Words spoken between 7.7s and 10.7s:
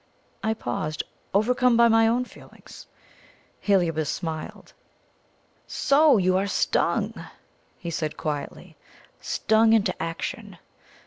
he said quietly; "stung into action.